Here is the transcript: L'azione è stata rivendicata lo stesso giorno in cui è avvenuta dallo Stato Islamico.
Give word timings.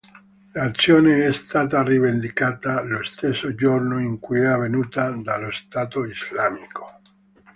L'azione 0.53 1.27
è 1.27 1.31
stata 1.31 1.83
rivendicata 1.83 2.81
lo 2.81 3.03
stesso 3.03 3.53
giorno 3.53 3.99
in 4.01 4.17
cui 4.17 4.39
è 4.39 4.45
avvenuta 4.47 5.11
dallo 5.11 5.51
Stato 5.51 6.03
Islamico. 6.05 6.99